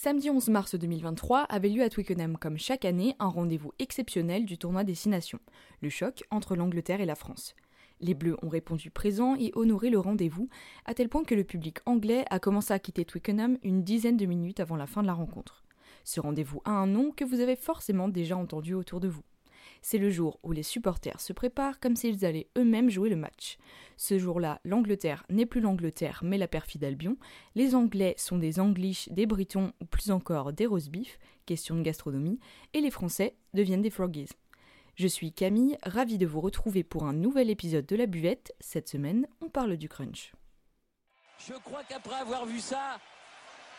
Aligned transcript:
Samedi 0.00 0.30
11 0.30 0.50
mars 0.50 0.76
2023 0.76 1.40
avait 1.40 1.70
lieu 1.70 1.82
à 1.82 1.88
Twickenham 1.88 2.38
comme 2.38 2.56
chaque 2.56 2.84
année 2.84 3.16
un 3.18 3.26
rendez-vous 3.26 3.72
exceptionnel 3.80 4.44
du 4.44 4.56
tournoi 4.56 4.84
des 4.84 4.94
Six 4.94 5.08
Nations, 5.08 5.40
le 5.82 5.88
choc 5.88 6.22
entre 6.30 6.54
l'Angleterre 6.54 7.00
et 7.00 7.04
la 7.04 7.16
France. 7.16 7.56
Les 7.98 8.14
Bleus 8.14 8.36
ont 8.42 8.48
répondu 8.48 8.92
présent 8.92 9.34
et 9.34 9.50
honoré 9.56 9.90
le 9.90 9.98
rendez-vous, 9.98 10.48
à 10.84 10.94
tel 10.94 11.08
point 11.08 11.24
que 11.24 11.34
le 11.34 11.42
public 11.42 11.78
anglais 11.84 12.24
a 12.30 12.38
commencé 12.38 12.72
à 12.72 12.78
quitter 12.78 13.04
Twickenham 13.04 13.58
une 13.64 13.82
dizaine 13.82 14.16
de 14.16 14.24
minutes 14.26 14.60
avant 14.60 14.76
la 14.76 14.86
fin 14.86 15.02
de 15.02 15.08
la 15.08 15.14
rencontre. 15.14 15.64
Ce 16.04 16.20
rendez-vous 16.20 16.60
a 16.64 16.70
un 16.70 16.86
nom 16.86 17.10
que 17.10 17.24
vous 17.24 17.40
avez 17.40 17.56
forcément 17.56 18.08
déjà 18.08 18.36
entendu 18.36 18.74
autour 18.74 19.00
de 19.00 19.08
vous. 19.08 19.24
C'est 19.82 19.98
le 19.98 20.10
jour 20.10 20.38
où 20.42 20.52
les 20.52 20.62
supporters 20.62 21.20
se 21.20 21.32
préparent 21.32 21.80
comme 21.80 21.96
s'ils 21.96 22.24
allaient 22.24 22.48
eux-mêmes 22.56 22.90
jouer 22.90 23.08
le 23.08 23.16
match. 23.16 23.58
Ce 23.96 24.18
jour-là, 24.18 24.60
l'Angleterre 24.64 25.24
n'est 25.30 25.46
plus 25.46 25.60
l'Angleterre 25.60 26.20
mais 26.22 26.38
la 26.38 26.48
perfide 26.48 26.84
Albion. 26.84 27.16
Les 27.54 27.74
Anglais 27.74 28.14
sont 28.16 28.38
des 28.38 28.60
Anglish, 28.60 29.08
des 29.10 29.26
Britons 29.26 29.72
ou 29.80 29.84
plus 29.84 30.10
encore 30.10 30.52
des 30.52 30.66
roast 30.66 30.90
question 31.46 31.76
de 31.76 31.82
gastronomie, 31.82 32.38
et 32.74 32.80
les 32.80 32.90
Français 32.90 33.36
deviennent 33.54 33.82
des 33.82 33.90
Froggies. 33.90 34.28
Je 34.96 35.06
suis 35.06 35.32
Camille, 35.32 35.78
ravie 35.84 36.18
de 36.18 36.26
vous 36.26 36.40
retrouver 36.40 36.82
pour 36.82 37.04
un 37.04 37.12
nouvel 37.12 37.50
épisode 37.50 37.86
de 37.86 37.96
La 37.96 38.06
Buvette. 38.06 38.52
Cette 38.60 38.88
semaine, 38.88 39.26
on 39.40 39.48
parle 39.48 39.76
du 39.76 39.88
crunch. 39.88 40.32
Je 41.38 41.54
crois 41.64 41.84
qu'après 41.88 42.16
avoir 42.16 42.46
vu 42.46 42.58
ça, 42.58 42.98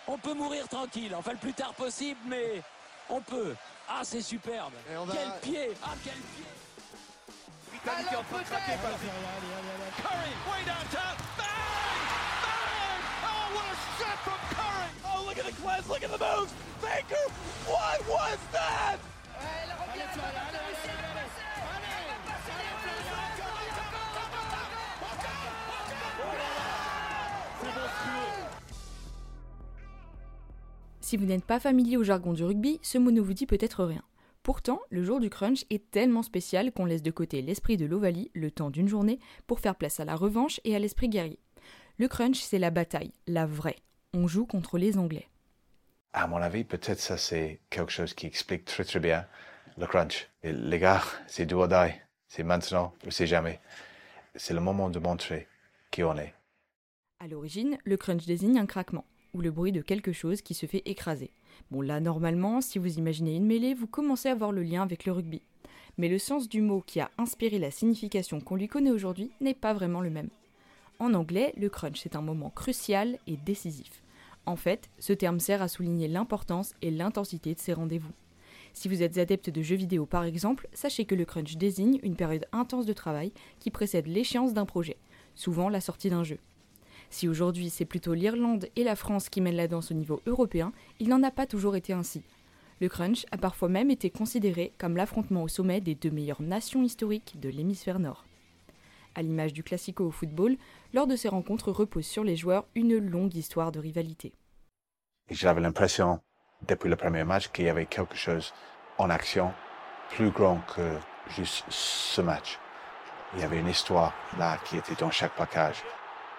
on 0.08 0.18
peut 0.18 0.34
mourir 0.34 0.68
tranquille. 0.70 1.14
Enfin, 1.14 1.34
le 1.34 1.38
plus 1.38 1.54
tard 1.54 1.74
possible, 1.74 2.20
mais 2.28 2.62
on 3.10 3.22
peut. 3.22 3.56
Ah, 3.88 4.02
c'est 4.04 4.22
superbe. 4.22 4.74
Quel 4.88 5.32
pied 5.42 5.74
Ah, 5.84 5.96
quel 6.04 6.14
pied 6.14 6.46
Curry, 10.04 10.34
way 10.46 10.66
downtown. 10.66 11.16
Bang! 11.38 11.48
Bang! 12.44 13.02
Oh, 13.24 13.46
what 13.56 13.66
a 13.66 13.78
shot 13.98 14.18
from 14.24 14.40
Curry! 14.56 14.90
Oh, 15.06 15.26
look 15.26 15.38
at 15.38 15.46
the 15.46 15.62
class, 15.62 15.90
look 15.90 16.04
at 16.04 16.12
the 16.12 16.18
moves! 16.18 16.54
Baker, 16.82 17.26
what 17.66 18.08
was 18.08 18.38
that? 18.52 18.98
Si 31.10 31.18
vous 31.18 31.26
n'êtes 31.26 31.44
pas 31.44 31.60
familier 31.60 31.98
au 31.98 32.04
jargon 32.04 32.34
du 32.34 32.44
rugby, 32.44 32.80
ce 32.84 33.00
mot 33.00 33.10
ne 33.10 33.20
vous 33.20 33.34
dit 33.34 33.48
peut-être 33.48 33.84
rien. 33.84 34.04
Pourtant, 34.44 34.80
le 34.92 35.04
jour 35.04 35.20
du 35.20 35.32
crunch 35.32 35.66
est 35.72 35.90
tellement 35.90 36.22
spécial 36.22 36.72
qu'on 36.72 36.86
laisse 36.86 37.02
de 37.02 37.10
côté 37.10 37.42
l'esprit 37.42 37.78
de 37.78 37.88
l'Ovalie 37.88 38.30
le 38.36 38.52
temps 38.52 38.70
d'une 38.70 38.88
journée 38.88 39.18
pour 39.48 39.60
faire 39.60 39.74
place 39.74 40.00
à 40.00 40.06
la 40.06 40.16
revanche 40.16 40.62
et 40.66 40.76
à 40.76 40.78
l'esprit 40.78 41.10
guerrier. 41.10 41.40
Le 41.98 42.08
crunch, 42.08 42.40
c'est 42.42 42.60
la 42.60 42.70
bataille, 42.70 43.12
la 43.26 43.48
vraie. 43.48 43.78
On 44.14 44.28
joue 44.28 44.46
contre 44.46 44.78
les 44.78 45.00
Anglais. 45.00 45.28
À 46.14 46.28
mon 46.28 46.38
avis, 46.38 46.64
peut-être 46.64 47.00
ça 47.00 47.18
c'est 47.18 47.60
quelque 47.72 47.92
chose 47.92 48.14
qui 48.14 48.28
explique 48.28 48.66
très 48.66 48.84
très 48.84 49.00
bien 49.00 49.26
le 49.80 49.88
crunch. 49.88 50.30
Et 50.44 50.52
les 50.52 50.78
gars, 50.78 51.02
c'est 51.26 51.48
du 51.48 51.56
die. 51.56 52.00
C'est 52.28 52.44
maintenant 52.44 52.94
ou 53.08 53.10
c'est 53.10 53.26
jamais. 53.26 53.60
C'est 54.36 54.54
le 54.54 54.62
moment 54.62 54.92
de 54.92 55.00
montrer 55.00 55.48
qui 55.90 56.04
on 56.04 56.16
est. 56.20 56.36
À 57.20 57.28
l'origine, 57.28 57.80
le 57.84 57.98
crunch 57.98 58.28
désigne 58.28 58.60
un 58.60 58.68
craquement, 58.68 59.06
ou 59.34 59.42
le 59.42 59.52
bruit 59.52 59.72
de 59.72 59.82
quelque 59.82 60.12
chose 60.12 60.42
qui 60.42 60.54
se 60.54 60.66
fait 60.66 60.84
écraser. 60.86 61.32
Bon 61.72 61.82
là, 61.82 62.00
normalement, 62.00 62.62
si 62.62 62.80
vous 62.80 62.98
imaginez 62.98 63.36
une 63.36 63.46
mêlée, 63.46 63.74
vous 63.74 63.88
commencez 63.88 64.30
à 64.30 64.36
voir 64.36 64.52
le 64.52 64.64
lien 64.64 64.82
avec 64.82 65.06
le 65.06 65.12
rugby. 65.12 65.42
Mais 65.98 66.08
le 66.08 66.18
sens 66.18 66.48
du 66.48 66.62
mot 66.62 66.82
qui 66.86 67.00
a 67.00 67.12
inspiré 67.18 67.60
la 67.60 67.72
signification 67.72 68.40
qu'on 68.40 68.56
lui 68.56 68.68
connaît 68.68 68.92
aujourd'hui 68.92 69.32
n'est 69.42 69.54
pas 69.54 69.74
vraiment 69.74 70.02
le 70.02 70.10
même. 70.10 70.30
En 71.00 71.14
anglais, 71.14 71.54
le 71.58 71.70
crunch 71.70 72.06
est 72.06 72.16
un 72.16 72.22
moment 72.22 72.50
crucial 72.50 73.18
et 73.28 73.38
décisif. 73.38 74.02
En 74.46 74.56
fait, 74.56 74.90
ce 75.00 75.14
terme 75.14 75.40
sert 75.40 75.62
à 75.62 75.68
souligner 75.68 76.08
l'importance 76.08 76.74
et 76.82 76.92
l'intensité 76.92 77.54
de 77.54 77.60
ces 77.60 77.74
rendez-vous. 77.74 78.12
Si 78.74 78.88
vous 78.88 79.04
êtes 79.04 79.18
adepte 79.18 79.50
de 79.50 79.62
jeux 79.62 79.76
vidéo 79.76 80.06
par 80.06 80.24
exemple, 80.24 80.68
sachez 80.74 81.06
que 81.06 81.16
le 81.16 81.26
crunch 81.26 81.58
désigne 81.58 82.00
une 82.04 82.16
période 82.16 82.46
intense 82.52 82.86
de 82.86 82.94
travail 82.94 83.32
qui 83.60 83.72
précède 83.72 84.08
l'échéance 84.08 84.54
d'un 84.54 84.66
projet, 84.66 84.98
souvent 85.36 85.70
la 85.70 85.82
sortie 85.82 86.10
d'un 86.10 86.24
jeu. 86.24 86.40
Si 87.10 87.28
aujourd'hui 87.28 87.70
c'est 87.70 87.86
plutôt 87.86 88.14
l'Irlande 88.14 88.68
et 88.76 88.84
la 88.84 88.96
France 88.96 89.30
qui 89.30 89.42
mènent 89.42 89.56
la 89.56 89.68
danse 89.68 89.92
au 89.92 89.96
niveau 89.96 90.22
européen, 90.26 90.72
il 91.00 91.10
n'en 91.10 91.24
a 91.24 91.32
pas 91.32 91.48
toujours 91.48 91.76
été 91.76 91.94
ainsi. 91.94 92.24
Le 92.82 92.88
crunch 92.88 93.26
a 93.32 93.38
parfois 93.38 93.68
même 93.68 93.92
été 93.92 94.10
considéré 94.10 94.74
comme 94.78 94.96
l'affrontement 94.96 95.44
au 95.44 95.48
sommet 95.48 95.82
des 95.82 95.96
deux 95.96 96.12
meilleures 96.12 96.42
nations 96.42 96.84
historiques 96.84 97.40
de 97.40 97.50
l'hémisphère 97.50 98.00
nord. 98.00 98.26
À 99.16 99.22
l'image 99.22 99.54
du 99.54 99.64
classico 99.64 100.06
au 100.06 100.12
football, 100.12 100.56
lors 100.94 101.08
de 101.08 101.16
ces 101.16 101.28
rencontres 101.28 101.72
repose 101.72 102.06
sur 102.06 102.24
les 102.24 102.38
joueurs 102.38 102.66
une 102.76 102.98
longue 102.98 103.36
histoire 103.36 103.72
de 103.72 103.80
rivalité. 103.80 104.34
J'avais 105.30 105.62
l'impression, 105.62 106.22
depuis 106.68 106.90
le 106.90 106.96
premier 106.96 107.24
match, 107.24 107.50
qu'il 107.50 107.66
y 107.66 107.70
avait 107.70 107.86
quelque 107.86 108.16
chose 108.16 108.54
en 108.98 109.10
action 109.10 109.52
plus 110.12 110.30
grand 110.30 110.62
que 110.76 110.98
juste 111.36 111.66
ce 111.70 112.22
match. 112.22 112.60
Il 113.36 113.42
y 113.42 113.44
avait 113.44 113.60
une 113.60 113.68
histoire 113.68 114.14
là 114.38 114.58
qui 114.66 114.78
était 114.78 114.96
dans 114.96 115.12
chaque 115.12 115.36
package. 115.36 115.84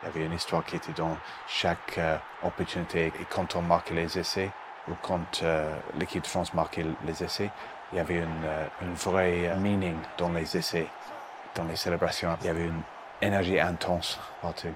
Il 0.02 0.06
y 0.06 0.08
avait 0.08 0.26
une 0.26 0.32
histoire 0.32 0.64
qui 0.64 0.76
était 0.76 0.92
dans 0.92 1.16
chaque 1.46 1.98
euh, 1.98 2.16
opportunité. 2.42 3.06
Et 3.06 3.26
quand 3.28 3.54
on 3.56 3.62
marquait 3.62 3.94
les 3.94 4.18
essais, 4.18 4.50
ou 4.88 4.92
quand 5.02 5.42
euh, 5.42 5.74
l'équipe 5.98 6.22
de 6.22 6.26
France 6.26 6.54
marquait 6.54 6.86
les 7.06 7.22
essais, 7.22 7.50
il 7.92 7.96
y 7.96 8.00
avait 8.00 8.18
une, 8.18 8.44
euh, 8.44 8.66
une 8.82 8.94
vraie 8.94 9.54
meaning 9.58 9.96
dans 10.16 10.32
les 10.32 10.56
essais, 10.56 10.86
dans 11.54 11.64
les 11.64 11.76
célébrations. 11.76 12.36
Il 12.40 12.46
y 12.46 12.50
avait 12.50 12.66
une 12.66 12.82
énergie 13.20 13.60
intense 13.60 14.18
partout. 14.40 14.68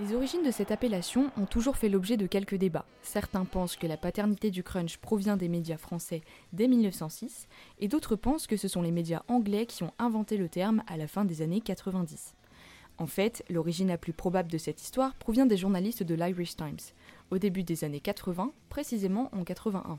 Les 0.00 0.12
origines 0.12 0.42
de 0.42 0.50
cette 0.50 0.72
appellation 0.72 1.30
ont 1.36 1.46
toujours 1.46 1.76
fait 1.76 1.88
l'objet 1.88 2.16
de 2.16 2.26
quelques 2.26 2.56
débats. 2.56 2.84
Certains 3.02 3.44
pensent 3.44 3.76
que 3.76 3.86
la 3.86 3.96
paternité 3.96 4.50
du 4.50 4.64
crunch 4.64 4.96
provient 4.96 5.36
des 5.36 5.48
médias 5.48 5.76
français 5.76 6.22
dès 6.52 6.66
1906, 6.66 7.46
et 7.78 7.86
d'autres 7.86 8.16
pensent 8.16 8.48
que 8.48 8.56
ce 8.56 8.66
sont 8.66 8.82
les 8.82 8.90
médias 8.90 9.22
anglais 9.28 9.66
qui 9.66 9.84
ont 9.84 9.92
inventé 10.00 10.36
le 10.36 10.48
terme 10.48 10.82
à 10.88 10.96
la 10.96 11.06
fin 11.06 11.24
des 11.24 11.42
années 11.42 11.60
90. 11.60 12.34
En 12.98 13.06
fait, 13.06 13.44
l'origine 13.50 13.88
la 13.88 13.98
plus 13.98 14.12
probable 14.12 14.50
de 14.50 14.58
cette 14.58 14.80
histoire 14.80 15.14
provient 15.14 15.46
des 15.46 15.56
journalistes 15.56 16.04
de 16.04 16.14
l'Irish 16.14 16.56
Times, 16.56 16.78
au 17.30 17.38
début 17.38 17.64
des 17.64 17.82
années 17.82 18.00
80, 18.00 18.52
précisément 18.68 19.30
en 19.32 19.42
81. 19.42 19.98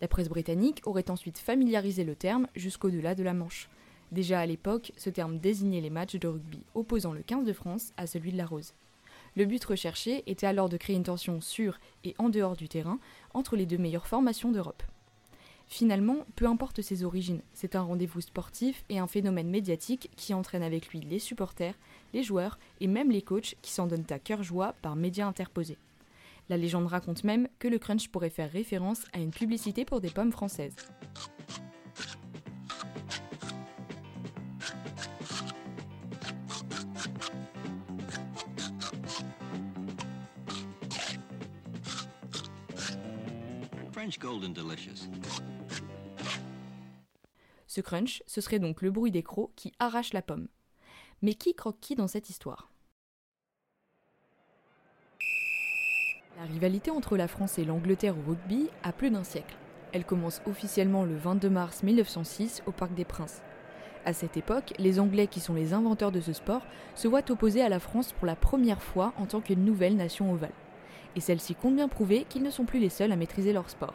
La 0.00 0.08
presse 0.08 0.28
britannique 0.28 0.82
aurait 0.84 1.10
ensuite 1.10 1.38
familiarisé 1.38 2.04
le 2.04 2.16
terme 2.16 2.48
jusqu'au-delà 2.56 3.14
de 3.14 3.22
la 3.22 3.34
Manche. 3.34 3.68
Déjà 4.10 4.40
à 4.40 4.46
l'époque, 4.46 4.92
ce 4.96 5.10
terme 5.10 5.38
désignait 5.38 5.80
les 5.80 5.90
matchs 5.90 6.16
de 6.16 6.28
rugby 6.28 6.62
opposant 6.74 7.12
le 7.12 7.22
15 7.22 7.44
de 7.44 7.52
France 7.52 7.92
à 7.96 8.06
celui 8.06 8.32
de 8.32 8.38
la 8.38 8.46
Rose. 8.46 8.74
Le 9.36 9.44
but 9.44 9.64
recherché 9.64 10.24
était 10.26 10.46
alors 10.46 10.68
de 10.68 10.76
créer 10.76 10.96
une 10.96 11.02
tension 11.02 11.40
sur 11.40 11.78
et 12.04 12.14
en 12.18 12.28
dehors 12.28 12.56
du 12.56 12.68
terrain 12.68 12.98
entre 13.34 13.54
les 13.54 13.66
deux 13.66 13.78
meilleures 13.78 14.06
formations 14.06 14.50
d'Europe. 14.50 14.82
Finalement, 15.70 16.24
peu 16.34 16.46
importe 16.46 16.80
ses 16.80 17.04
origines, 17.04 17.42
c'est 17.52 17.76
un 17.76 17.82
rendez-vous 17.82 18.22
sportif 18.22 18.84
et 18.88 18.98
un 18.98 19.06
phénomène 19.06 19.50
médiatique 19.50 20.10
qui 20.16 20.32
entraîne 20.32 20.62
avec 20.62 20.88
lui 20.88 21.00
les 21.00 21.18
supporters, 21.18 21.74
les 22.14 22.22
joueurs 22.22 22.58
et 22.80 22.86
même 22.86 23.10
les 23.10 23.20
coachs 23.20 23.54
qui 23.60 23.70
s'en 23.70 23.86
donnent 23.86 24.06
à 24.08 24.18
cœur 24.18 24.42
joie 24.42 24.74
par 24.80 24.96
médias 24.96 25.26
interposés. 25.26 25.76
La 26.48 26.56
légende 26.56 26.86
raconte 26.86 27.22
même 27.22 27.48
que 27.58 27.68
le 27.68 27.78
crunch 27.78 28.08
pourrait 28.08 28.30
faire 28.30 28.50
référence 28.50 29.04
à 29.12 29.18
une 29.18 29.30
publicité 29.30 29.84
pour 29.84 30.00
des 30.00 30.08
pommes 30.08 30.32
françaises. 30.32 30.74
Ce 47.78 47.80
crunch, 47.80 48.24
ce 48.26 48.40
serait 48.40 48.58
donc 48.58 48.82
le 48.82 48.90
bruit 48.90 49.12
des 49.12 49.22
crocs 49.22 49.52
qui 49.54 49.72
arrachent 49.78 50.12
la 50.12 50.20
pomme. 50.20 50.48
Mais 51.22 51.34
qui 51.34 51.54
croque 51.54 51.78
qui 51.80 51.94
dans 51.94 52.08
cette 52.08 52.28
histoire? 52.28 52.72
La 56.36 56.42
rivalité 56.52 56.90
entre 56.90 57.16
la 57.16 57.28
France 57.28 57.56
et 57.56 57.64
l'Angleterre 57.64 58.16
au 58.18 58.30
rugby 58.30 58.68
a 58.82 58.90
plus 58.90 59.12
d'un 59.12 59.22
siècle. 59.22 59.56
Elle 59.92 60.04
commence 60.04 60.42
officiellement 60.44 61.04
le 61.04 61.14
22 61.14 61.48
mars 61.48 61.84
1906 61.84 62.64
au 62.66 62.72
Parc 62.72 62.94
des 62.94 63.04
Princes. 63.04 63.42
À 64.04 64.12
cette 64.12 64.36
époque, 64.36 64.74
les 64.80 64.98
Anglais, 64.98 65.28
qui 65.28 65.38
sont 65.38 65.54
les 65.54 65.72
inventeurs 65.72 66.10
de 66.10 66.20
ce 66.20 66.32
sport, 66.32 66.62
se 66.96 67.06
voient 67.06 67.30
opposés 67.30 67.62
à 67.62 67.68
la 67.68 67.78
France 67.78 68.12
pour 68.12 68.26
la 68.26 68.34
première 68.34 68.82
fois 68.82 69.14
en 69.18 69.26
tant 69.26 69.40
que 69.40 69.54
nouvelle 69.54 69.94
nation 69.94 70.32
ovale 70.32 70.50
et 71.14 71.20
celle-ci 71.20 71.54
compte 71.54 71.76
bien 71.76 71.88
prouver 71.88 72.24
qu'ils 72.28 72.42
ne 72.42 72.50
sont 72.50 72.64
plus 72.64 72.80
les 72.80 72.90
seuls 72.90 73.12
à 73.12 73.16
maîtriser 73.16 73.52
leur 73.52 73.70
sport. 73.70 73.94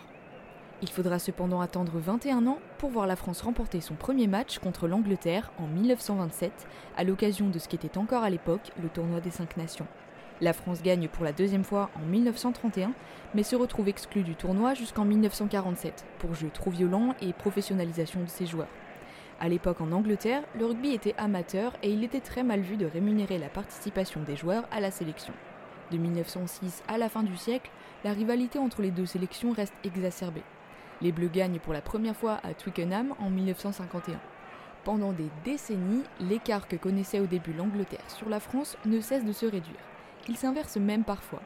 Il 0.81 0.89
faudra 0.89 1.19
cependant 1.19 1.61
attendre 1.61 1.93
21 1.97 2.45
ans 2.47 2.59
pour 2.77 2.89
voir 2.89 3.07
la 3.07 3.15
France 3.15 3.41
remporter 3.41 3.79
son 3.79 3.93
premier 3.95 4.27
match 4.27 4.59
contre 4.59 4.87
l'Angleterre 4.87 5.51
en 5.57 5.67
1927, 5.67 6.51
à 6.97 7.03
l'occasion 7.03 7.49
de 7.49 7.59
ce 7.59 7.67
qui 7.67 7.75
était 7.75 7.97
encore 7.97 8.23
à 8.23 8.29
l'époque 8.29 8.71
le 8.81 8.89
tournoi 8.89 9.21
des 9.21 9.31
cinq 9.31 9.55
nations. 9.55 9.87
La 10.41 10.51
France 10.51 10.81
gagne 10.81 11.07
pour 11.07 11.23
la 11.23 11.31
deuxième 11.31 11.63
fois 11.63 11.89
en 11.95 12.05
1931, 12.05 12.91
mais 13.33 13.43
se 13.43 13.55
retrouve 13.55 13.87
exclue 13.87 14.23
du 14.23 14.35
tournoi 14.35 14.73
jusqu'en 14.73 15.05
1947, 15.05 16.05
pour 16.19 16.33
jeu 16.33 16.49
trop 16.53 16.71
violent 16.71 17.15
et 17.21 17.31
professionnalisation 17.31 18.21
de 18.21 18.29
ses 18.29 18.45
joueurs. 18.45 18.67
À 19.39 19.47
l'époque 19.47 19.79
en 19.79 19.91
Angleterre, 19.91 20.43
le 20.57 20.65
rugby 20.65 20.93
était 20.93 21.15
amateur 21.17 21.73
et 21.81 21.91
il 21.91 22.03
était 22.03 22.19
très 22.19 22.43
mal 22.43 22.61
vu 22.61 22.77
de 22.77 22.85
rémunérer 22.85 23.37
la 23.37 23.49
participation 23.49 24.21
des 24.21 24.35
joueurs 24.35 24.65
à 24.71 24.79
la 24.79 24.91
sélection. 24.91 25.33
De 25.91 25.97
1906 25.97 26.83
à 26.87 26.97
la 26.97 27.09
fin 27.09 27.23
du 27.23 27.37
siècle, 27.37 27.69
la 28.03 28.11
rivalité 28.11 28.59
entre 28.59 28.81
les 28.81 28.91
deux 28.91 29.05
sélections 29.05 29.51
reste 29.51 29.73
exacerbée. 29.83 30.43
Les 31.03 31.11
Bleus 31.11 31.27
gagnent 31.27 31.59
pour 31.59 31.73
la 31.73 31.81
première 31.81 32.15
fois 32.15 32.39
à 32.43 32.53
Twickenham 32.53 33.13
en 33.19 33.29
1951. 33.29 34.19
Pendant 34.85 35.11
des 35.11 35.27
décennies, 35.43 36.03
l'écart 36.21 36.69
que 36.69 36.77
connaissait 36.77 37.19
au 37.19 37.25
début 37.25 37.51
l'Angleterre 37.51 38.09
sur 38.09 38.29
la 38.29 38.39
France 38.39 38.77
ne 38.85 39.01
cesse 39.01 39.25
de 39.25 39.33
se 39.33 39.45
réduire. 39.45 39.75
Il 40.29 40.37
s'inverse 40.37 40.77
même 40.77 41.03
parfois. 41.03 41.41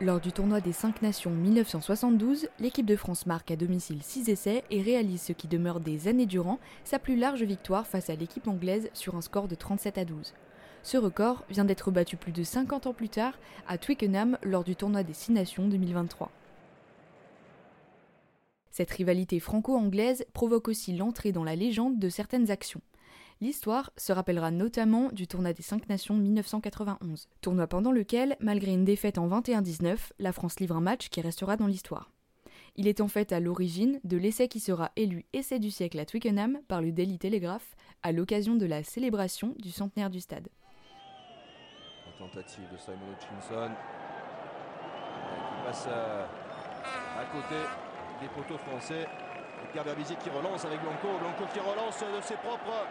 Lors 0.00 0.18
du 0.18 0.32
tournoi 0.32 0.60
des 0.60 0.72
5 0.72 1.02
nations 1.02 1.30
1972, 1.30 2.48
l'équipe 2.58 2.86
de 2.86 2.96
France 2.96 3.26
marque 3.26 3.52
à 3.52 3.56
domicile 3.56 4.02
6 4.02 4.28
essais 4.28 4.64
et 4.70 4.82
réalise 4.82 5.22
ce 5.22 5.32
qui 5.32 5.46
demeure 5.46 5.78
des 5.78 6.08
années 6.08 6.26
durant 6.26 6.58
sa 6.82 6.98
plus 6.98 7.14
large 7.14 7.44
victoire 7.44 7.86
face 7.86 8.10
à 8.10 8.16
l'équipe 8.16 8.48
anglaise 8.48 8.90
sur 8.92 9.14
un 9.14 9.20
score 9.20 9.46
de 9.46 9.54
37 9.54 9.98
à 9.98 10.04
12. 10.04 10.34
Ce 10.82 10.96
record 10.96 11.44
vient 11.48 11.64
d'être 11.64 11.92
battu 11.92 12.16
plus 12.16 12.32
de 12.32 12.42
50 12.42 12.88
ans 12.88 12.92
plus 12.92 13.08
tard 13.08 13.34
à 13.68 13.78
Twickenham 13.78 14.36
lors 14.42 14.64
du 14.64 14.74
tournoi 14.74 15.04
des 15.04 15.14
6 15.14 15.30
nations 15.30 15.68
2023. 15.68 16.32
Cette 18.72 18.90
rivalité 18.90 19.38
franco-anglaise 19.38 20.24
provoque 20.32 20.68
aussi 20.68 20.96
l'entrée 20.96 21.30
dans 21.30 21.44
la 21.44 21.54
légende 21.54 21.98
de 21.98 22.08
certaines 22.08 22.50
actions. 22.50 22.80
L'histoire 23.42 23.92
se 23.98 24.12
rappellera 24.12 24.50
notamment 24.50 25.10
du 25.12 25.26
tournoi 25.26 25.52
des 25.52 25.62
5 25.62 25.90
Nations 25.90 26.16
1991, 26.16 27.28
tournoi 27.42 27.66
pendant 27.66 27.92
lequel, 27.92 28.36
malgré 28.40 28.72
une 28.72 28.86
défaite 28.86 29.18
en 29.18 29.28
21-19, 29.28 29.98
la 30.18 30.32
France 30.32 30.58
livre 30.58 30.76
un 30.76 30.80
match 30.80 31.10
qui 31.10 31.20
restera 31.20 31.56
dans 31.56 31.66
l'histoire. 31.66 32.10
Il 32.76 32.88
est 32.88 33.02
en 33.02 33.08
fait 33.08 33.32
à 33.32 33.40
l'origine 33.40 34.00
de 34.04 34.16
l'essai 34.16 34.48
qui 34.48 34.58
sera 34.58 34.90
élu 34.96 35.26
essai 35.34 35.58
du 35.58 35.70
siècle 35.70 35.98
à 35.98 36.06
Twickenham 36.06 36.60
par 36.66 36.80
le 36.80 36.92
Daily 36.92 37.18
Telegraph 37.18 37.76
à 38.02 38.12
l'occasion 38.12 38.54
de 38.54 38.64
la 38.64 38.82
célébration 38.82 39.54
du 39.58 39.70
centenaire 39.70 40.08
du 40.08 40.20
stade. 40.20 40.48
La 42.06 42.26
tentative 42.26 42.72
de 42.72 42.78
Simon 42.78 42.96
Hutchinson 43.12 43.72
passe 45.66 45.86
à 45.88 47.24
côté 47.32 47.56
des 48.22 48.30
poteaux 48.30 48.58
français. 48.70 49.06
Edgar 49.74 49.84
qui 50.22 50.30
relance 50.30 50.64
avec 50.64 50.78
Blanco, 50.80 51.18
Blanco 51.18 51.44
qui 51.52 51.58
relance 51.58 51.98
de 51.98 52.20
ses 52.22 52.36
propres 52.38 52.86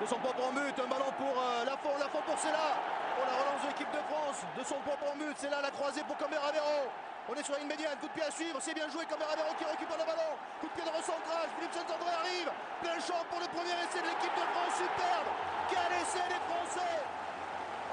de 0.00 0.04
son 0.04 0.20
propre 0.20 0.52
but, 0.52 0.76
un 0.76 0.88
ballon 0.92 1.08
pour 1.16 1.32
euh, 1.32 1.64
Lafont, 1.64 1.96
Lafont 1.96 2.20
pour 2.20 2.36
Cella, 2.36 2.76
pour 3.16 3.24
la 3.24 3.32
relance 3.40 3.64
de 3.64 3.68
l'équipe 3.72 3.88
de 3.88 4.02
France, 4.12 4.44
de 4.52 4.60
son 4.60 4.76
propre 4.84 5.08
but, 5.16 5.32
c'est 5.40 5.48
là 5.48 5.64
la 5.64 5.72
croisée 5.72 6.04
pour 6.04 6.20
Cambera-Vero. 6.20 6.92
On 7.28 7.34
est 7.34 7.42
sur 7.42 7.56
une 7.56 7.64
médiane, 7.66 7.96
coup 7.96 8.04
de 8.04 8.12
pied 8.12 8.22
à 8.22 8.30
suivre, 8.30 8.60
c'est 8.60 8.76
bien 8.76 8.84
joué, 8.92 9.08
Cambera-Vero 9.08 9.56
qui 9.56 9.64
récupère 9.64 9.96
le 9.96 10.04
ballon, 10.04 10.36
coup 10.60 10.68
de 10.68 10.76
pied 10.76 10.84
de 10.84 10.92
recentrage, 10.92 11.48
Philippe 11.56 11.72
Saint-André 11.72 12.12
arrive, 12.12 12.52
plein 12.84 13.00
champ 13.00 13.24
pour 13.32 13.40
le 13.40 13.48
premier 13.56 13.72
essai 13.88 14.04
de 14.04 14.08
l'équipe 14.12 14.36
de 14.36 14.46
France, 14.52 14.74
superbe, 14.84 15.28
quel 15.72 15.90
essai 15.96 16.26
des 16.28 16.42
Français. 16.44 16.96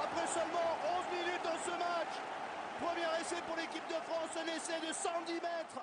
Après 0.04 0.28
seulement 0.28 0.70
11 1.08 1.24
minutes 1.24 1.44
dans 1.48 1.60
ce 1.64 1.72
match, 1.80 2.14
premier 2.84 3.08
essai 3.24 3.40
pour 3.48 3.56
l'équipe 3.56 3.88
de 3.88 4.00
France, 4.12 4.32
un 4.36 4.48
essai 4.52 4.76
de 4.84 4.92
110 4.92 5.40
mètres 5.40 5.80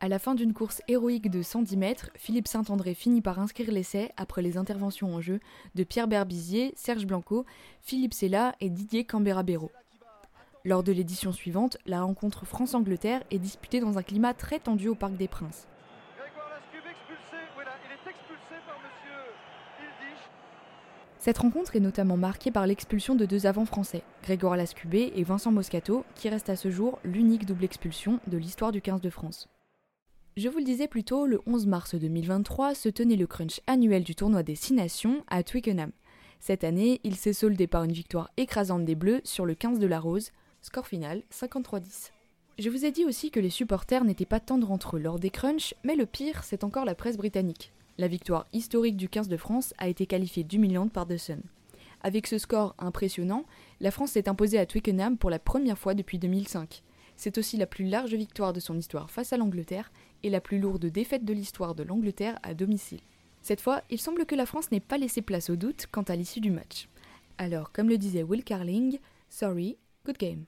à 0.00 0.08
la 0.08 0.18
fin 0.18 0.34
d'une 0.34 0.54
course 0.54 0.80
héroïque 0.88 1.30
de 1.30 1.42
110 1.42 1.76
mètres, 1.76 2.10
Philippe 2.14 2.48
Saint-André 2.48 2.94
finit 2.94 3.20
par 3.20 3.38
inscrire 3.38 3.70
l'essai 3.70 4.10
après 4.16 4.40
les 4.40 4.56
interventions 4.56 5.14
en 5.14 5.20
jeu 5.20 5.40
de 5.74 5.84
Pierre 5.84 6.08
Berbizier, 6.08 6.72
Serge 6.74 7.06
Blanco, 7.06 7.44
Philippe 7.82 8.14
Sella 8.14 8.54
et 8.60 8.70
Didier 8.70 9.04
Cambera-Béraud. 9.04 9.70
Lors 10.64 10.82
de 10.82 10.92
l'édition 10.92 11.32
suivante, 11.32 11.76
la 11.84 12.02
rencontre 12.02 12.46
France-Angleterre 12.46 13.22
est 13.30 13.38
disputée 13.38 13.80
dans 13.80 13.98
un 13.98 14.02
climat 14.02 14.32
très 14.32 14.58
tendu 14.58 14.88
au 14.88 14.94
Parc 14.94 15.16
des 15.16 15.28
Princes. 15.28 15.66
Cette 21.18 21.38
rencontre 21.38 21.76
est 21.76 21.80
notamment 21.80 22.16
marquée 22.16 22.50
par 22.50 22.66
l'expulsion 22.66 23.14
de 23.14 23.26
deux 23.26 23.44
avants 23.44 23.66
français, 23.66 24.02
Grégoire 24.22 24.56
Lascubé 24.56 25.12
et 25.14 25.24
Vincent 25.24 25.52
Moscato, 25.52 26.06
qui 26.14 26.30
reste 26.30 26.48
à 26.48 26.56
ce 26.56 26.70
jour 26.70 26.98
l'unique 27.04 27.44
double 27.44 27.64
expulsion 27.64 28.18
de 28.26 28.38
l'histoire 28.38 28.72
du 28.72 28.80
15 28.80 29.02
de 29.02 29.10
France. 29.10 29.46
Je 30.40 30.48
vous 30.48 30.56
le 30.56 30.64
disais 30.64 30.88
plus 30.88 31.04
tôt, 31.04 31.26
le 31.26 31.38
11 31.44 31.66
mars 31.66 31.94
2023 31.94 32.74
se 32.74 32.88
tenait 32.88 33.16
le 33.16 33.26
crunch 33.26 33.60
annuel 33.66 34.04
du 34.04 34.14
tournoi 34.14 34.42
des 34.42 34.54
Six 34.54 34.72
Nations 34.72 35.22
à 35.28 35.42
Twickenham. 35.42 35.90
Cette 36.38 36.64
année, 36.64 36.98
il 37.04 37.16
s'est 37.16 37.34
soldé 37.34 37.66
par 37.66 37.84
une 37.84 37.92
victoire 37.92 38.30
écrasante 38.38 38.86
des 38.86 38.94
Bleus 38.94 39.20
sur 39.22 39.44
le 39.44 39.54
15 39.54 39.78
de 39.78 39.86
la 39.86 40.00
Rose, 40.00 40.30
score 40.62 40.86
final 40.86 41.22
53-10. 41.30 42.12
Je 42.58 42.70
vous 42.70 42.86
ai 42.86 42.90
dit 42.90 43.04
aussi 43.04 43.30
que 43.30 43.38
les 43.38 43.50
supporters 43.50 44.02
n'étaient 44.02 44.24
pas 44.24 44.40
tendres 44.40 44.72
entre 44.72 44.96
eux 44.96 45.00
lors 45.00 45.18
des 45.18 45.28
crunchs, 45.28 45.74
mais 45.84 45.94
le 45.94 46.06
pire, 46.06 46.42
c'est 46.42 46.64
encore 46.64 46.86
la 46.86 46.94
presse 46.94 47.18
britannique. 47.18 47.74
La 47.98 48.08
victoire 48.08 48.46
historique 48.54 48.96
du 48.96 49.10
15 49.10 49.28
de 49.28 49.36
France 49.36 49.74
a 49.76 49.88
été 49.88 50.06
qualifiée 50.06 50.44
d'humiliante 50.44 50.90
par 50.90 51.06
The 51.06 51.18
Sun. 51.18 51.42
Avec 52.00 52.26
ce 52.26 52.38
score 52.38 52.74
impressionnant, 52.78 53.44
la 53.80 53.90
France 53.90 54.12
s'est 54.12 54.26
imposée 54.26 54.58
à 54.58 54.64
Twickenham 54.64 55.18
pour 55.18 55.28
la 55.28 55.38
première 55.38 55.76
fois 55.76 55.92
depuis 55.92 56.18
2005. 56.18 56.82
C'est 57.20 57.36
aussi 57.36 57.58
la 57.58 57.66
plus 57.66 57.84
large 57.84 58.14
victoire 58.14 58.54
de 58.54 58.60
son 58.60 58.78
histoire 58.78 59.10
face 59.10 59.34
à 59.34 59.36
l'Angleterre 59.36 59.92
et 60.22 60.30
la 60.30 60.40
plus 60.40 60.58
lourde 60.58 60.86
défaite 60.86 61.24
de 61.24 61.32
l'histoire 61.32 61.74
de 61.74 61.82
l'Angleterre 61.82 62.38
à 62.42 62.54
domicile. 62.54 63.00
Cette 63.42 63.60
fois, 63.60 63.82
il 63.90 64.00
semble 64.00 64.26
que 64.26 64.34
la 64.34 64.46
France 64.46 64.70
n'ait 64.70 64.80
pas 64.80 64.98
laissé 64.98 65.22
place 65.22 65.50
au 65.50 65.56
doute 65.56 65.86
quant 65.90 66.02
à 66.02 66.16
l'issue 66.16 66.40
du 66.40 66.50
match. 66.50 66.88
Alors, 67.38 67.72
comme 67.72 67.88
le 67.88 67.98
disait 67.98 68.22
Will 68.22 68.44
Carling, 68.44 68.98
sorry, 69.28 69.76
good 70.04 70.18
game. 70.18 70.44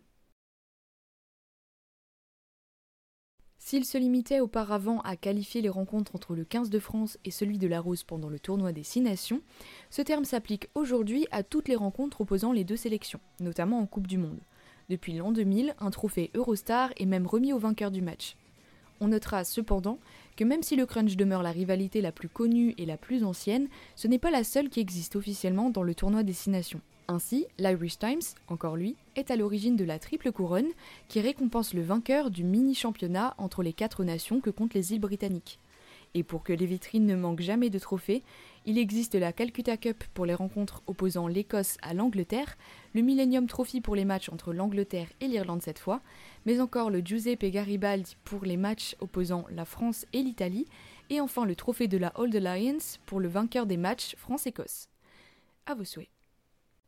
S'il 3.64 3.84
se 3.84 3.96
limitait 3.96 4.40
auparavant 4.40 5.00
à 5.00 5.16
qualifier 5.16 5.62
les 5.62 5.68
rencontres 5.68 6.16
entre 6.16 6.34
le 6.34 6.44
15 6.44 6.68
de 6.68 6.78
France 6.78 7.16
et 7.24 7.30
celui 7.30 7.58
de 7.58 7.68
la 7.68 7.80
Rose 7.80 8.02
pendant 8.02 8.28
le 8.28 8.40
tournoi 8.40 8.72
des 8.72 8.82
Six 8.82 9.00
Nations, 9.00 9.40
ce 9.88 10.02
terme 10.02 10.24
s'applique 10.24 10.68
aujourd'hui 10.74 11.26
à 11.30 11.42
toutes 11.42 11.68
les 11.68 11.76
rencontres 11.76 12.20
opposant 12.20 12.52
les 12.52 12.64
deux 12.64 12.76
sélections, 12.76 13.20
notamment 13.40 13.78
en 13.78 13.86
Coupe 13.86 14.08
du 14.08 14.18
Monde. 14.18 14.40
Depuis 14.90 15.14
l'an 15.14 15.32
2000, 15.32 15.76
un 15.78 15.90
trophée 15.90 16.30
Eurostar 16.34 16.90
est 16.98 17.06
même 17.06 17.26
remis 17.26 17.52
au 17.52 17.58
vainqueur 17.58 17.90
du 17.90 18.02
match. 18.02 18.36
On 19.04 19.08
notera 19.08 19.42
cependant 19.42 19.98
que 20.36 20.44
même 20.44 20.62
si 20.62 20.76
le 20.76 20.86
crunch 20.86 21.16
demeure 21.16 21.42
la 21.42 21.50
rivalité 21.50 22.00
la 22.00 22.12
plus 22.12 22.28
connue 22.28 22.72
et 22.78 22.86
la 22.86 22.96
plus 22.96 23.24
ancienne, 23.24 23.66
ce 23.96 24.06
n'est 24.06 24.20
pas 24.20 24.30
la 24.30 24.44
seule 24.44 24.68
qui 24.68 24.78
existe 24.78 25.16
officiellement 25.16 25.70
dans 25.70 25.82
le 25.82 25.92
tournoi 25.92 26.22
des 26.22 26.32
Six 26.32 26.50
Nations. 26.50 26.80
Ainsi, 27.08 27.46
l'Irish 27.58 27.98
Times, 27.98 28.22
encore 28.46 28.76
lui, 28.76 28.94
est 29.16 29.32
à 29.32 29.36
l'origine 29.36 29.74
de 29.74 29.84
la 29.84 29.98
triple 29.98 30.30
couronne 30.30 30.68
qui 31.08 31.20
récompense 31.20 31.74
le 31.74 31.82
vainqueur 31.82 32.30
du 32.30 32.44
mini-championnat 32.44 33.34
entre 33.38 33.64
les 33.64 33.72
quatre 33.72 34.04
nations 34.04 34.40
que 34.40 34.50
comptent 34.50 34.74
les 34.74 34.92
îles 34.92 35.00
britanniques. 35.00 35.58
Et 36.14 36.22
pour 36.22 36.42
que 36.42 36.52
les 36.52 36.66
vitrines 36.66 37.06
ne 37.06 37.16
manquent 37.16 37.40
jamais 37.40 37.70
de 37.70 37.78
trophées, 37.78 38.22
il 38.66 38.78
existe 38.78 39.14
la 39.14 39.32
Calcutta 39.32 39.76
Cup 39.76 40.04
pour 40.12 40.26
les 40.26 40.34
rencontres 40.34 40.82
opposant 40.86 41.26
l'Écosse 41.26 41.78
à 41.82 41.94
l'Angleterre, 41.94 42.56
le 42.94 43.00
Millennium 43.00 43.46
Trophy 43.46 43.80
pour 43.80 43.96
les 43.96 44.04
matchs 44.04 44.28
entre 44.28 44.52
l'Angleterre 44.52 45.08
et 45.20 45.26
l'Irlande 45.26 45.62
cette 45.62 45.78
fois, 45.78 46.00
mais 46.44 46.60
encore 46.60 46.90
le 46.90 47.00
Giuseppe 47.00 47.46
Garibaldi 47.46 48.16
pour 48.24 48.44
les 48.44 48.58
matchs 48.58 48.94
opposant 49.00 49.46
la 49.50 49.64
France 49.64 50.06
et 50.12 50.22
l'Italie, 50.22 50.66
et 51.10 51.20
enfin 51.20 51.44
le 51.44 51.56
trophée 51.56 51.88
de 51.88 51.98
la 51.98 52.12
Old 52.18 52.34
Alliance 52.36 53.00
pour 53.06 53.18
le 53.18 53.28
vainqueur 53.28 53.66
des 53.66 53.76
matchs 53.76 54.14
France-Écosse. 54.16 54.88
À 55.66 55.74
vos 55.74 55.84
souhaits. 55.84 56.08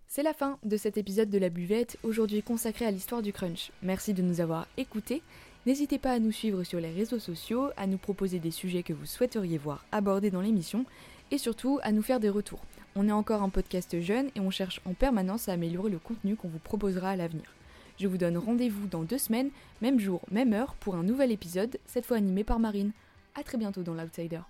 C'est 0.06 0.22
la 0.22 0.32
fin 0.32 0.58
de 0.62 0.76
cet 0.76 0.96
épisode 0.96 1.30
de 1.30 1.38
la 1.38 1.48
buvette, 1.48 1.98
aujourd'hui 2.04 2.42
consacré 2.42 2.86
à 2.86 2.90
l'histoire 2.90 3.22
du 3.22 3.32
crunch. 3.32 3.72
Merci 3.82 4.14
de 4.14 4.22
nous 4.22 4.40
avoir 4.40 4.68
écoutés. 4.76 5.22
N'hésitez 5.66 5.98
pas 5.98 6.12
à 6.12 6.18
nous 6.18 6.32
suivre 6.32 6.62
sur 6.62 6.78
les 6.78 6.92
réseaux 6.92 7.18
sociaux, 7.18 7.70
à 7.78 7.86
nous 7.86 7.96
proposer 7.96 8.38
des 8.38 8.50
sujets 8.50 8.82
que 8.82 8.92
vous 8.92 9.06
souhaiteriez 9.06 9.56
voir 9.56 9.86
abordés 9.92 10.30
dans 10.30 10.42
l'émission, 10.42 10.84
et 11.30 11.38
surtout 11.38 11.80
à 11.82 11.90
nous 11.90 12.02
faire 12.02 12.20
des 12.20 12.28
retours. 12.28 12.62
On 12.96 13.08
est 13.08 13.12
encore 13.12 13.42
un 13.42 13.48
podcast 13.48 13.98
jeune 14.00 14.28
et 14.36 14.40
on 14.40 14.50
cherche 14.50 14.80
en 14.84 14.92
permanence 14.92 15.48
à 15.48 15.52
améliorer 15.52 15.90
le 15.90 15.98
contenu 15.98 16.36
qu'on 16.36 16.48
vous 16.48 16.58
proposera 16.58 17.10
à 17.10 17.16
l'avenir. 17.16 17.46
Je 17.98 18.06
vous 18.06 18.18
donne 18.18 18.36
rendez-vous 18.36 18.86
dans 18.88 19.04
deux 19.04 19.18
semaines, 19.18 19.50
même 19.80 19.98
jour, 19.98 20.20
même 20.30 20.52
heure, 20.52 20.74
pour 20.74 20.96
un 20.96 21.02
nouvel 21.02 21.32
épisode, 21.32 21.78
cette 21.86 22.04
fois 22.04 22.18
animé 22.18 22.44
par 22.44 22.58
Marine. 22.58 22.92
A 23.34 23.42
très 23.42 23.56
bientôt 23.56 23.82
dans 23.82 23.94
l'Outsider. 23.94 24.40